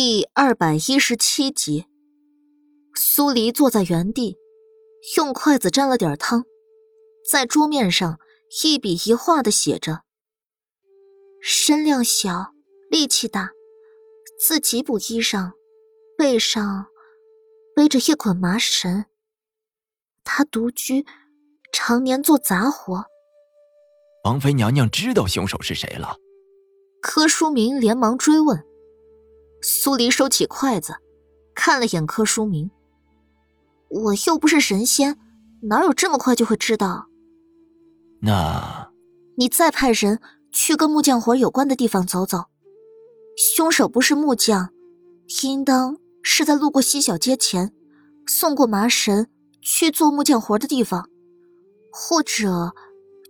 [0.00, 1.86] 第二百一十七集，
[2.94, 4.36] 苏黎坐在原地，
[5.16, 6.44] 用筷子沾了点汤，
[7.28, 8.20] 在桌面上
[8.62, 10.02] 一笔一画的写着
[11.42, 12.52] ：“身量小，
[12.88, 13.50] 力气大，
[14.38, 15.54] 自己补衣裳，
[16.16, 16.86] 背上
[17.74, 19.04] 背着一捆麻绳。
[20.22, 21.04] 他独居，
[21.72, 23.06] 常年做杂活。”
[24.22, 26.18] 王妃娘娘知道凶手是谁了？
[27.02, 28.67] 柯书明连忙追问。
[29.60, 30.94] 苏黎收起筷子，
[31.54, 32.70] 看了眼柯书明。
[33.88, 35.18] 我又不是神仙，
[35.62, 37.06] 哪有这么快就会知道？
[38.20, 38.90] 那，
[39.36, 40.20] 你再派人
[40.52, 42.44] 去跟木匠活有关的地方走走。
[43.36, 44.70] 凶手不是木匠，
[45.42, 47.72] 应当是在路过西小街前，
[48.26, 49.28] 送过麻绳
[49.62, 51.08] 去做木匠活的地方，
[51.92, 52.72] 或者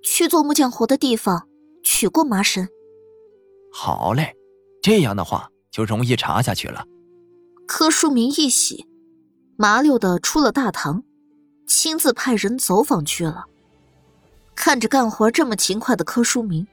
[0.03, 1.47] 去做木匠活的地方
[1.83, 2.67] 取过麻绳。
[3.71, 4.35] 好嘞，
[4.83, 5.51] 这样的话。
[5.79, 6.85] 就容易查下去了。
[7.65, 8.89] 柯书明一喜，
[9.57, 11.05] 麻溜的出了大堂，
[11.69, 13.45] 亲自派人走访去了。
[14.57, 16.67] 看着干活这么勤快的柯书明，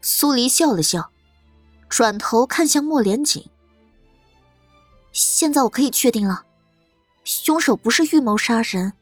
[0.00, 1.10] 苏黎笑了笑，
[1.88, 3.44] 转头看向莫连锦。
[5.10, 6.44] 现在我可以确定了，
[7.24, 8.92] 凶手不是预谋杀人，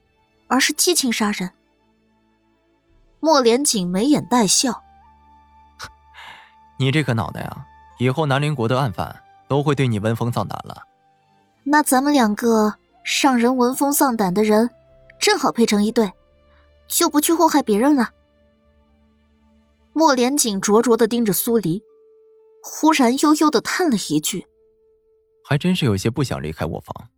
[0.47, 1.51] 而是激情杀人。
[3.21, 4.83] 莫连锦眉眼带笑
[6.81, 7.67] ：“你这颗脑袋啊！”
[7.99, 10.83] 以后南陵国的案犯都会对你闻风丧胆了。
[11.65, 12.75] 那咱们两个
[13.23, 14.71] 让人闻风丧胆的人，
[15.19, 16.13] 正好配成一对，
[16.87, 18.11] 就不去祸害别人了。
[19.93, 21.83] 莫连锦灼灼的盯着苏黎，
[22.63, 24.47] 忽然悠悠的叹了一句
[25.43, 27.09] ：“还真是有些不想离开卧房。”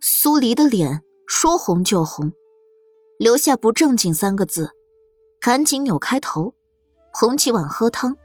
[0.00, 2.32] 苏黎的脸说红就红，
[3.18, 4.72] 留下“不正经”三个字，
[5.40, 6.54] 赶紧扭开头，
[7.14, 8.16] 捧起碗喝汤。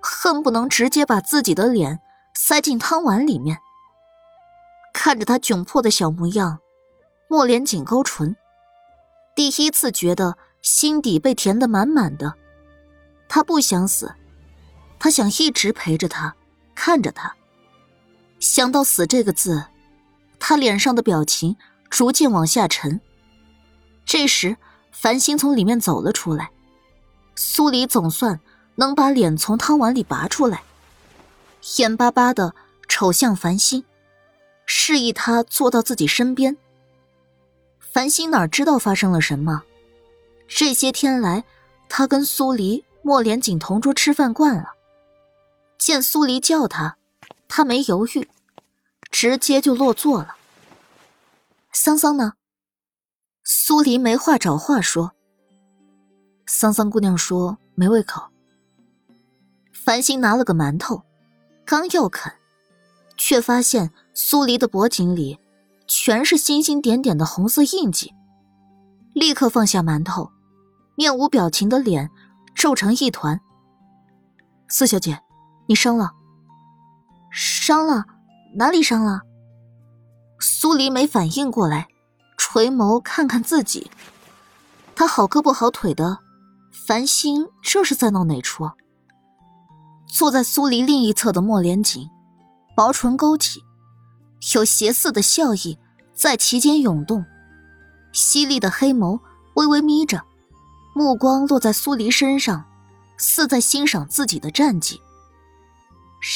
[0.00, 2.00] 恨不能直接把自己的脸
[2.38, 3.58] 塞进汤碗里面。
[4.92, 6.58] 看着他窘迫的小模样，
[7.28, 8.36] 莫连锦勾唇，
[9.34, 12.34] 第一次觉得心底被填得满满的。
[13.26, 14.14] 他不想死，
[14.98, 16.36] 他想一直陪着他，
[16.74, 17.34] 看着他。
[18.38, 19.64] 想到死这个字，
[20.38, 21.56] 他脸上的表情
[21.88, 23.00] 逐渐往下沉。
[24.04, 24.58] 这时，
[24.92, 26.50] 繁星从里面走了出来，
[27.34, 28.38] 苏黎总算。
[28.78, 30.62] 能把脸从汤碗里拔出来，
[31.78, 32.54] 眼巴巴的
[32.88, 33.84] 瞅向繁星，
[34.66, 36.56] 示意他坐到自己身边。
[37.80, 39.64] 繁星哪知道发生了什么？
[40.46, 41.44] 这些天来，
[41.88, 44.74] 他跟苏黎、莫连锦同桌吃饭惯了，
[45.76, 46.96] 见苏黎叫他，
[47.48, 48.28] 他没犹豫，
[49.10, 50.36] 直接就落座了。
[51.72, 52.34] 桑桑呢？
[53.42, 55.12] 苏黎没话找话说。
[56.46, 58.30] 桑桑姑娘说没胃口。
[59.72, 61.02] 繁星拿了个馒头，
[61.66, 62.32] 刚要啃，
[63.16, 65.40] 却发现苏黎的脖颈里
[65.88, 68.14] 全是星星点点的红色印记，
[69.12, 70.30] 立刻放下馒头，
[70.94, 72.08] 面无表情的脸
[72.54, 73.40] 皱成一团。
[74.68, 75.20] 四小姐，
[75.66, 76.12] 你伤了？
[77.32, 78.04] 伤了？
[78.54, 79.22] 哪里伤了？
[80.38, 81.88] 苏黎没反应过来，
[82.38, 83.90] 垂眸看看自己，
[84.94, 86.20] 他好胳膊好腿的，
[86.86, 88.70] 繁星这是在闹哪出？
[90.16, 92.08] 坐在苏黎另一侧的莫连锦，
[92.74, 93.62] 薄唇勾起，
[94.54, 95.78] 有邪肆的笑意
[96.14, 97.22] 在其间涌动，
[98.14, 99.20] 犀利的黑眸
[99.56, 100.24] 微微眯着，
[100.94, 102.64] 目光落在苏黎身上，
[103.18, 105.02] 似在欣赏自己的战绩。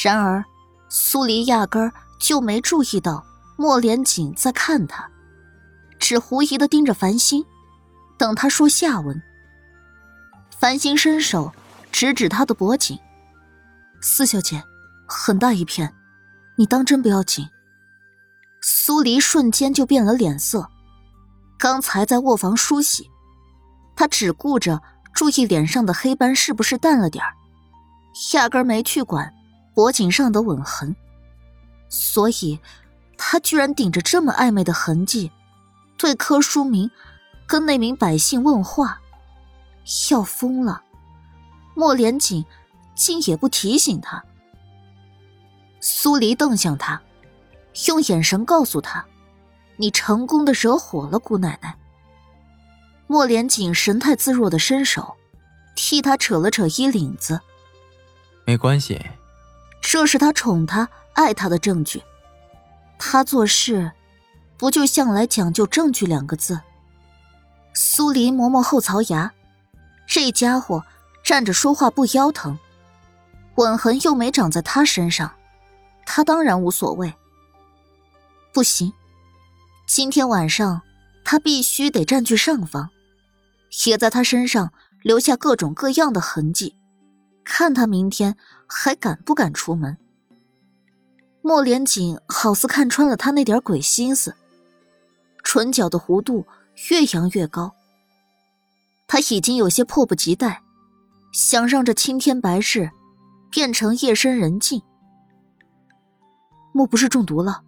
[0.04, 0.44] 然而，
[0.90, 3.24] 苏黎压根就没注意到
[3.56, 5.08] 莫连锦在看他，
[5.98, 7.46] 只狐疑的盯着繁星，
[8.18, 9.22] 等他说下文。
[10.50, 11.50] 繁星伸手
[11.90, 12.98] 指指他的脖颈。
[14.02, 14.64] 四小姐，
[15.06, 15.94] 很大一片，
[16.56, 17.48] 你当真不要紧。
[18.62, 20.68] 苏黎瞬间就变了脸色，
[21.58, 23.10] 刚才在卧房梳洗，
[23.94, 24.80] 他只顾着
[25.12, 27.34] 注意脸上的黑斑是不是淡了点儿，
[28.32, 29.34] 压根没去管
[29.74, 30.96] 脖颈上的吻痕，
[31.90, 32.58] 所以，
[33.18, 35.30] 他居然顶着这么暧昧的痕迹，
[35.98, 36.90] 对柯书明
[37.46, 38.98] 跟那名百姓问话，
[40.10, 40.82] 要疯了。
[41.74, 42.42] 莫连锦。
[43.00, 44.22] 竟也不提醒他。
[45.80, 47.00] 苏黎瞪向他，
[47.86, 49.02] 用眼神告诉他
[49.78, 51.74] ：“你成功的惹火了姑奶奶。”
[53.08, 55.16] 莫连锦神态自若的伸手，
[55.74, 57.40] 替他扯了扯衣领子。
[58.44, 59.00] 没关系，
[59.80, 62.02] 这是他宠他、爱他的证据。
[62.98, 63.92] 他做事，
[64.58, 66.60] 不就向来讲究证据两个字？
[67.72, 69.32] 苏黎磨磨后槽牙，
[70.06, 70.84] 这家伙
[71.24, 72.58] 站着说话不腰疼。
[73.60, 75.34] 吻痕又没长在他身上，
[76.06, 77.12] 他当然无所谓。
[78.54, 78.90] 不行，
[79.86, 80.80] 今天晚上
[81.22, 82.88] 他必须得占据上风，
[83.86, 84.72] 也在他身上
[85.02, 86.74] 留下各种各样的痕迹，
[87.44, 88.34] 看他明天
[88.66, 89.98] 还敢不敢出门。
[91.42, 94.34] 莫连锦好似看穿了他那点鬼心思，
[95.44, 96.46] 唇角的弧度
[96.88, 97.74] 越扬越高。
[99.06, 100.62] 他已经有些迫不及待，
[101.30, 102.90] 想让这青天白日
[103.50, 104.82] 变成夜深人静。
[106.72, 107.62] 莫不是中毒了？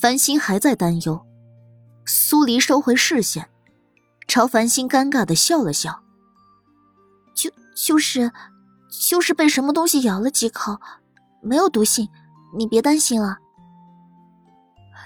[0.00, 1.26] 繁星还在担忧。
[2.04, 3.48] 苏黎收回视线，
[4.28, 6.02] 朝繁星尴尬的笑了笑
[7.34, 8.30] ：“就就是，
[9.08, 10.80] 就是被什么东西咬了几口。”
[11.42, 12.08] 没有毒性，
[12.56, 13.38] 你别担心了。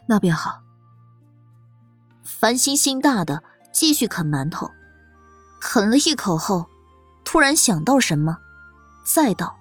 [0.09, 0.63] 那便好。
[2.25, 3.43] 繁星心大的
[3.73, 4.71] 继续啃馒头，
[5.61, 6.67] 啃了一口后，
[7.25, 8.39] 突然想到什么，
[9.05, 9.57] 再道：“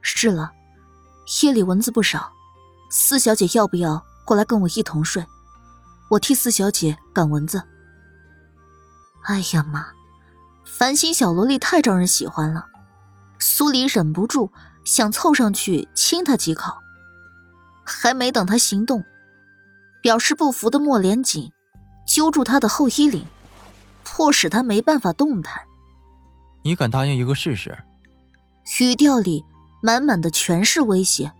[0.00, 0.52] 是了，
[1.42, 2.32] 夜里蚊子不少，
[2.90, 5.24] 四小姐要不要过来跟我一同睡？
[6.10, 7.62] 我替四小姐赶蚊子。”
[9.24, 9.86] 哎呀妈，
[10.64, 12.66] 繁星小萝莉太招人喜欢了，
[13.38, 14.50] 苏黎忍不住。
[14.84, 16.74] 想凑上去亲他几口，
[17.86, 19.02] 还没等他行动，
[20.02, 21.50] 表示不服的莫连锦
[22.06, 23.24] 揪住他的后衣领，
[24.04, 25.62] 迫使他没办法动弹。
[26.64, 27.82] 你敢答应一个试试？
[28.80, 29.44] 语调里
[29.82, 31.32] 满满的全是威胁。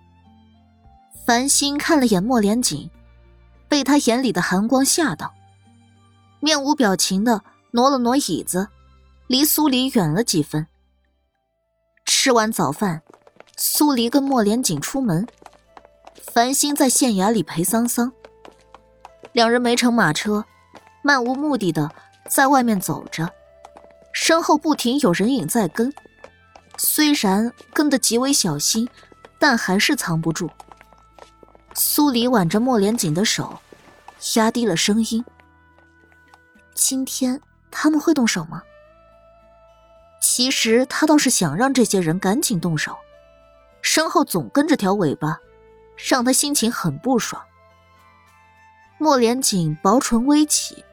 [1.27, 2.91] 繁星看了眼莫连锦，
[3.69, 5.35] 被他眼里的寒光吓到，
[6.41, 8.69] 面无表情的挪了挪椅子，
[9.27, 10.67] 离苏黎远了几分。
[12.05, 13.03] 吃完早饭。
[13.57, 15.29] 苏黎跟莫连锦出门，
[16.21, 18.13] 繁星在县衙里陪桑桑。
[19.31, 20.45] 两人没乘马车，
[21.05, 21.89] 漫无目的的
[22.29, 23.33] 在外面走着，
[24.13, 25.95] 身后不停有人影在跟。
[26.77, 28.89] 虽然跟得极为小心，
[29.39, 30.51] 但还是藏不住。
[31.75, 33.61] 苏黎挽着莫连锦的手，
[34.37, 35.25] 压低了声音
[36.75, 37.41] ：“今天
[37.71, 38.63] 他们会动手吗？”
[40.21, 42.97] 其实他倒是想让这些人赶紧动手。
[43.83, 45.39] 身后总跟着条尾巴，
[46.09, 47.43] 让他心情很不爽。
[48.99, 50.85] 莫连锦薄唇微起。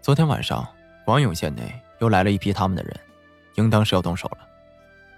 [0.00, 0.66] 昨天晚上，
[1.04, 3.00] 广永县内又来了一批他们的人，
[3.54, 4.48] 应当是要动手了。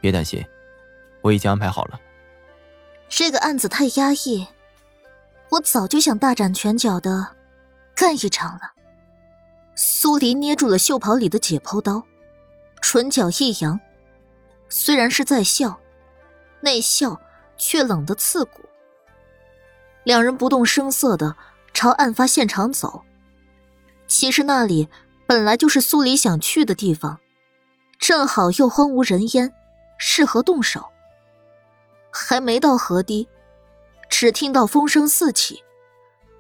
[0.07, 0.47] 别担心，
[1.21, 2.01] 我已经安排好了。
[3.09, 4.47] 这个案子太压抑，
[5.49, 7.35] 我早就想大展拳脚的
[7.93, 8.71] 干一场了。
[9.75, 12.05] 苏黎捏住了袖袍里的解剖刀，
[12.81, 13.81] 唇角一扬，
[14.69, 15.77] 虽然是在笑。
[16.61, 17.21] 那笑，
[17.57, 18.61] 却冷得刺骨。
[20.05, 21.35] 两人不动声色的
[21.75, 23.03] 朝案发现场走。
[24.07, 24.89] 其实那里
[25.27, 27.19] 本来就是苏黎想去的地方，
[27.99, 29.53] 正好又荒无人烟，
[29.99, 30.85] 适合动手。
[32.11, 33.29] 还没到河堤，
[34.09, 35.63] 只听到风声四起，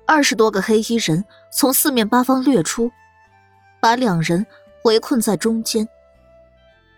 [0.07, 2.91] 二十多个黑衣人从四面八方掠出，
[3.81, 4.47] 把两人
[4.85, 5.89] 围困在中间。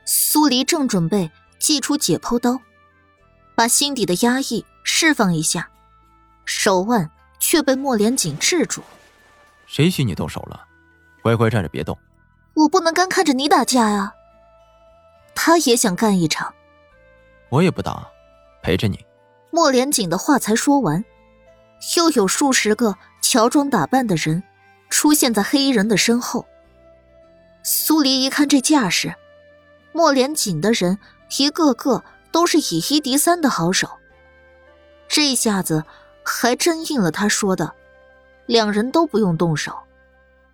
[0.05, 2.59] 苏黎正准备祭出解剖刀。
[3.55, 5.69] 把心底的压抑释放一下，
[6.45, 8.81] 手腕却被莫连锦制住。
[9.67, 10.65] 谁许你动手了？
[11.23, 11.99] 乖乖站着别动。
[12.55, 14.13] 我不能干看着你打架呀。
[15.41, 16.53] 他也想干一场。
[17.49, 18.11] 我也不打，
[18.61, 19.07] 陪着你。
[19.53, 21.05] 莫连锦的话才说完，
[21.97, 24.43] 又有数十个乔装打扮的人
[24.91, 26.45] 出现在黑衣人的身后。
[27.63, 29.15] 苏黎一看这架势，
[29.93, 30.99] 莫连锦的人
[31.39, 32.03] 一个个。
[32.31, 33.89] 都是以一敌三的好手，
[35.09, 35.83] 这下子
[36.23, 37.73] 还真应了他说的，
[38.45, 39.75] 两人都不用动手，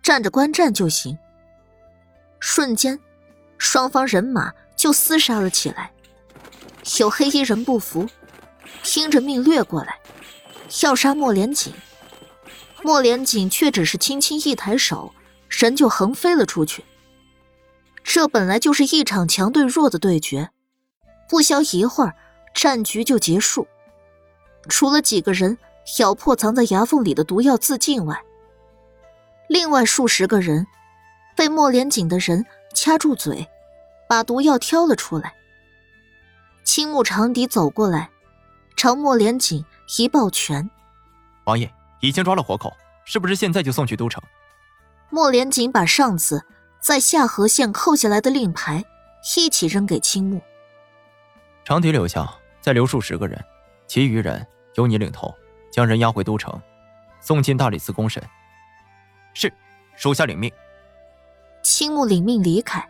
[0.01, 1.19] 站着观战就行。
[2.39, 2.97] 瞬间，
[3.57, 4.53] 双方人马
[4.85, 5.91] 就厮杀了起来。
[6.99, 8.07] 有黑衣人不服，
[8.83, 9.97] 拼着命掠过来，
[10.83, 11.73] 要杀莫连锦。
[12.83, 15.11] 莫连锦却只是轻轻一抬手，
[15.49, 16.85] 人就横飞了出去。
[18.03, 20.51] 这本来就是一场强对弱的对决。
[21.27, 22.13] 不消一会儿，
[22.53, 23.67] 战局就结束。
[24.69, 25.57] 除了几个人
[25.97, 28.21] 咬破藏在牙缝里的毒药自尽外，
[29.49, 30.67] 另外数十个人
[31.35, 33.47] 被莫连锦的人掐住嘴，
[34.07, 35.33] 把毒药挑了出来。
[36.63, 38.09] 青木长笛走过来，
[38.75, 39.63] 朝莫连锦
[39.97, 40.69] 一抱拳
[41.45, 41.71] ：“王爷
[42.01, 44.21] 已经抓了活口，是不是现在就送去都城？”
[45.09, 46.43] 莫连锦把上次
[46.79, 48.83] 在下河县扣下来的令牌
[49.37, 50.41] 一起扔给青木。
[51.63, 52.27] 长笛留下，
[52.59, 53.43] 再留数十个人，
[53.87, 54.45] 其余人
[54.75, 55.33] 由你领头，
[55.71, 56.59] 将人押回都城，
[57.21, 58.21] 送进大理寺公审。
[59.33, 59.51] 是，
[59.95, 60.51] 属下领命。
[61.63, 62.87] 青木领命离开，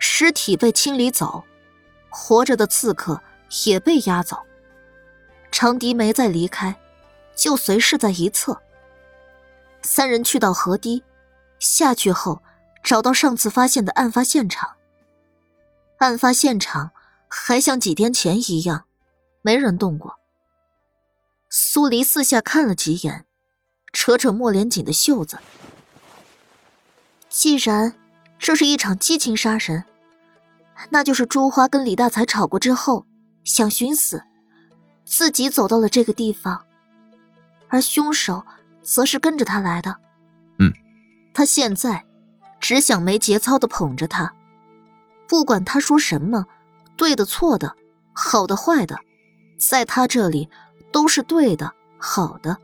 [0.00, 1.44] 尸体被清理走，
[2.08, 3.22] 活着的刺客
[3.64, 4.38] 也被押走。
[5.52, 6.74] 长笛没再离开，
[7.36, 8.60] 就随侍在一侧。
[9.82, 11.04] 三人去到河堤，
[11.58, 12.42] 下去后
[12.82, 14.76] 找到上次发现的案发现场。
[15.98, 16.92] 案发现场
[17.28, 18.84] 还像几天前一样，
[19.42, 20.18] 没人动过。
[21.50, 23.26] 苏黎四下看了几眼，
[23.92, 25.38] 扯扯莫连锦的袖子。
[27.28, 27.94] 既然
[28.38, 29.84] 这是一场激情杀人，
[30.88, 33.06] 那就是朱花跟李大才吵过之后
[33.44, 34.22] 想寻死，
[35.04, 36.64] 自己走到了这个地方，
[37.68, 38.44] 而凶手
[38.82, 39.96] 则是跟着他来的。
[40.58, 40.72] 嗯，
[41.34, 42.04] 他现在
[42.58, 44.32] 只想没节操的捧着他。
[45.28, 46.46] 不管他说什么，
[46.96, 47.76] 对的、错的、
[48.12, 48.98] 好的、坏的，
[49.58, 50.48] 在他这里
[50.90, 52.56] 都是对的、好的。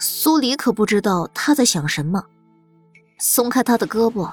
[0.00, 2.24] 苏黎可不知道他在想什么，
[3.18, 4.32] 松开他的胳膊，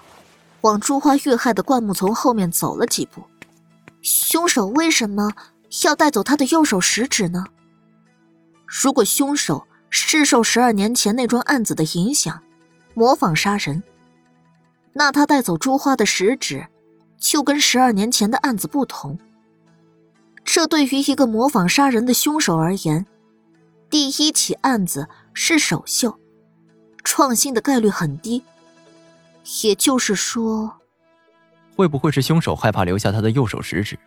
[0.61, 3.23] 往朱花遇害的灌木丛后面走了几步。
[4.01, 5.31] 凶手为什么
[5.83, 7.45] 要带走他的右手食指呢？
[8.65, 12.41] 如果凶手是受十二年前那桩案子的影响，
[12.93, 13.83] 模仿杀人，
[14.93, 16.67] 那他带走朱花的食指。
[17.21, 19.19] 就跟十二年前的案子不同。
[20.43, 23.05] 这对于一个模仿杀人的凶手而言，
[23.91, 26.17] 第一起案子是首秀，
[27.03, 28.43] 创新的概率很低。
[29.63, 30.77] 也就是说，
[31.75, 33.97] 会不会是凶手害怕留下他的右手食指，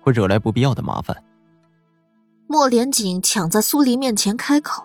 [0.00, 1.22] 会惹来不必要的麻烦？
[2.46, 4.84] 莫连锦抢在苏黎面前开口，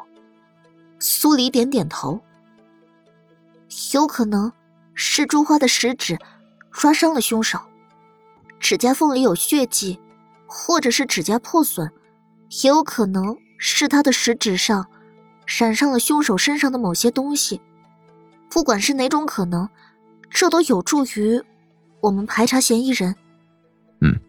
[1.00, 2.22] 苏黎点点头。
[3.94, 4.52] 有可能
[4.94, 6.18] 是朱花的食指
[6.72, 7.60] 抓伤了凶手。
[8.60, 10.00] 指甲缝里有血迹，
[10.48, 11.92] 或者是指甲破损，
[12.64, 14.88] 也有可能是他的食指上
[15.46, 17.62] 染上了凶手身上的某些东西。
[18.50, 19.70] 不管是哪种可能，
[20.30, 21.42] 这都有助于
[22.02, 23.16] 我们排查嫌疑人。
[24.02, 24.20] 嗯，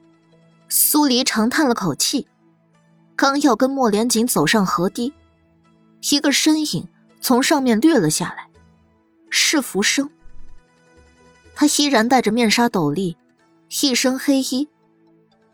[0.69, 2.26] 苏黎长叹了口气，
[3.17, 5.12] 刚要跟莫连锦走上河堤，
[6.11, 6.88] 一个身影
[7.21, 8.49] 从上面掠了下来，
[9.31, 10.09] 是浮生。
[11.55, 13.17] 他依然戴着面纱斗笠。
[13.83, 14.67] 一身黑衣，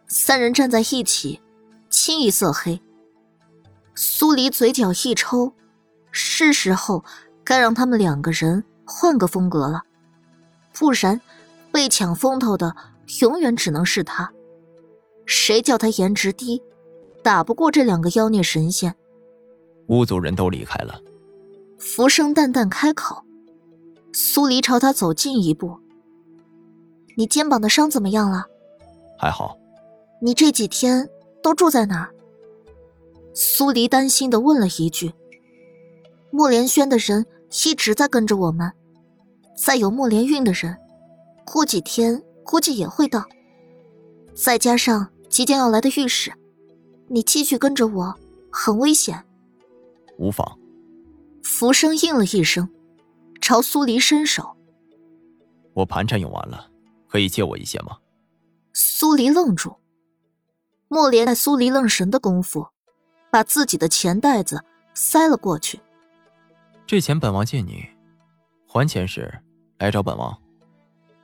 [0.06, 1.40] 三人站在一起，
[1.90, 2.80] 清一色黑。
[3.96, 5.52] 苏黎嘴角一抽，
[6.12, 7.04] 是时候
[7.42, 9.82] 该让他们两个人换个风格了，
[10.74, 11.20] 不然
[11.72, 12.74] 被抢风头的
[13.20, 14.30] 永远只能是他。
[15.24, 16.62] 谁叫他颜值低，
[17.22, 18.94] 打不过这两个妖孽神仙。
[19.86, 21.00] 巫族人都离开了，
[21.78, 23.22] 浮生淡淡开口。
[24.12, 25.78] 苏黎朝他走近一步。
[27.16, 28.44] 你肩膀的伤怎么样了？
[29.18, 29.56] 还好。
[30.20, 31.08] 你这几天
[31.42, 32.10] 都住在哪儿？
[33.32, 35.12] 苏黎担心的问了一句。
[36.30, 37.26] 莫连轩的人
[37.64, 38.72] 一直在跟着我们，
[39.56, 40.76] 再有莫连运的人，
[41.44, 43.24] 过几天估计也会到。
[44.34, 46.32] 再加上即将要来的御史，
[47.08, 48.14] 你继续跟着我
[48.50, 49.24] 很危险。
[50.18, 50.58] 无妨。
[51.42, 52.68] 浮生应了一声，
[53.40, 54.56] 朝苏黎伸手。
[55.74, 56.70] 我盘缠用完了。
[57.06, 57.98] 可以借我一些吗？
[58.72, 59.76] 苏黎愣住，
[60.88, 62.66] 莫连在苏黎愣神的功夫，
[63.30, 65.78] 把自己的钱袋子塞了过去。
[66.84, 67.86] 这钱本王借你，
[68.74, 69.32] 还钱时
[69.78, 70.36] 来找本王。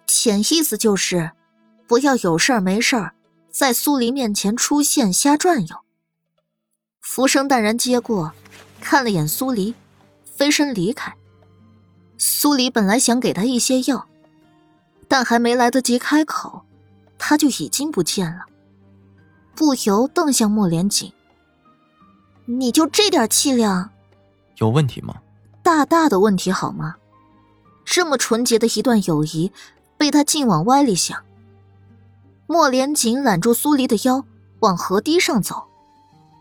[0.07, 1.33] 潜意思就是，
[1.88, 3.12] 不要有事儿没事儿
[3.50, 5.76] 在苏黎面前出现瞎转悠。
[7.00, 8.33] 浮生淡然接过，
[8.80, 9.75] 看了眼苏黎，
[10.23, 11.12] 飞身离开。
[12.19, 14.07] 苏黎本来想给他一些药。
[15.09, 16.64] 但还没来得及开口，
[17.19, 18.45] 他就已经不见了，
[19.57, 21.12] 不由瞪向莫连锦
[22.47, 23.90] ：“你就这点气量，
[24.59, 25.16] 有问题吗？
[25.64, 26.95] 大大的问题好吗？
[27.90, 29.50] 这么纯洁的一段友谊，
[29.99, 31.25] 被他竟往歪里想。”
[32.47, 34.25] 莫连锦揽住苏黎的腰，
[34.61, 35.64] 往河堤上走。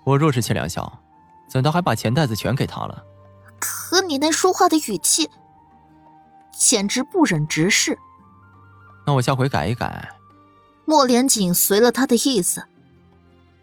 [0.03, 1.01] 我若是欠两小，
[1.49, 3.03] 怎的还把钱袋子全给他了？
[3.59, 5.27] 可你那说话的语气，
[6.55, 7.97] 简直不忍直视。
[9.07, 10.07] 那我下回改一改。
[10.85, 12.63] 莫连锦随了他的意思。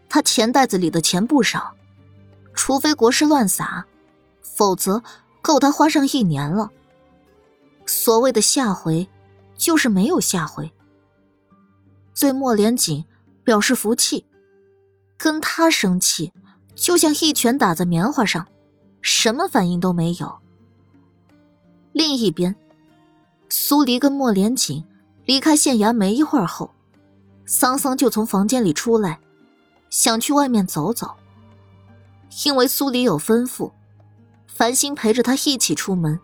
[0.09, 1.73] 他钱袋子里的钱不少，
[2.53, 3.85] 除非国师乱撒，
[4.41, 5.01] 否则
[5.41, 6.69] 够他花上一年了。
[7.87, 9.09] 所谓的下回，
[9.55, 10.71] 就是没有下回。
[12.19, 13.03] 对莫连锦
[13.43, 14.25] 表示服气，
[15.17, 16.31] 跟他生气，
[16.75, 18.45] 就像一拳打在棉花上，
[19.01, 20.37] 什么反应都没有。
[21.93, 22.55] 另一边，
[23.49, 24.83] 苏黎跟莫连锦。
[25.25, 26.71] 离开县衙没一会儿后，
[27.45, 29.19] 桑桑就从房间里出来，
[29.89, 31.17] 想去外面走走。
[32.45, 33.73] 因为苏黎有吩咐，
[34.47, 36.17] 繁星陪着他一起出门。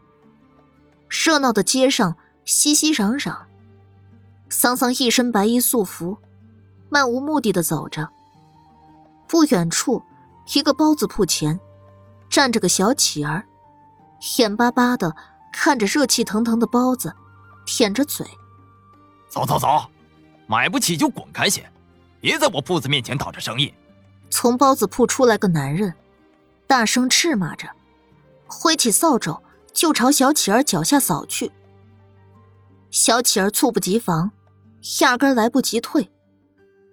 [1.14, 3.38] 热闹的街上熙熙攘攘，
[4.50, 6.18] 桑桑一身白衣素服，
[6.90, 8.10] 漫无目的的走着，
[9.28, 10.02] 不远处，
[10.56, 11.60] 一个包子铺前，
[12.32, 13.46] 站着个小乞儿，
[14.40, 15.16] 眼巴巴的
[15.52, 17.14] 看着热气腾腾的包子，
[17.64, 18.26] 舔着嘴。
[19.30, 19.86] 走走走，
[20.48, 21.72] 买不起就滚开些，
[22.20, 23.72] 别在我铺子面前挡着生意。
[24.32, 25.94] 从包子铺出来个男人，
[26.66, 27.70] 大声斥骂着，
[28.48, 29.40] 挥起扫帚
[29.74, 31.52] 就朝小乞儿脚下扫去。
[32.92, 34.32] 小乞儿猝不及防，
[35.02, 36.12] 压根来不及退，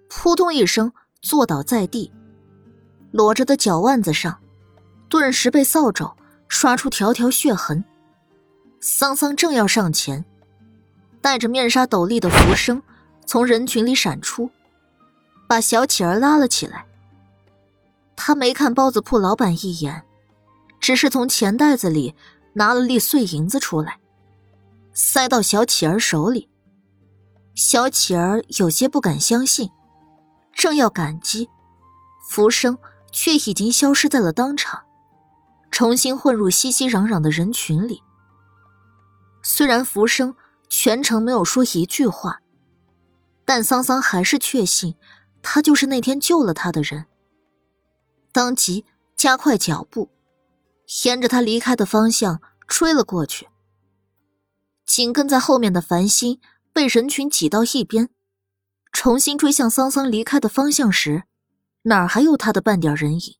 [0.09, 2.11] 扑通一声坐倒在地。
[3.11, 4.39] 裸着的脚腕子上，
[5.09, 6.15] 顿时被扫帚
[6.47, 7.83] 刷出条条血痕。
[8.79, 10.25] 桑桑正要上前，
[11.21, 12.81] 戴着面纱斗笠的浮生
[13.25, 14.49] 从人群里闪出，
[15.47, 16.85] 把小乞儿拉了起来。
[18.15, 20.03] 他没看包子铺老板一眼，
[20.79, 22.15] 只是从钱袋子里
[22.53, 23.99] 拿了粒碎银子出来，
[24.93, 26.49] 塞到小乞儿手里。
[27.55, 29.69] 小乞儿有些不敢相信，
[30.53, 31.49] 正要感激，
[32.29, 32.77] 浮生。
[33.13, 34.83] 却已经消失在了当场，
[35.69, 38.01] 重新混入熙熙攘攘的人群里。
[39.43, 40.33] 虽然浮生
[40.69, 42.39] 全程没有说一句话，
[43.43, 44.95] 但桑桑还是确信
[45.41, 47.05] 他就是那天救了他的人。
[48.31, 48.85] 当即
[49.17, 50.09] 加快脚步，
[51.05, 53.47] 沿着他离开的方向追了过去。
[54.85, 56.39] 紧跟在后面的繁星
[56.73, 58.09] 被人群挤到一边，
[58.91, 61.23] 重新追向桑桑离开的方向时。
[61.83, 63.37] 哪儿还有他的半点人影？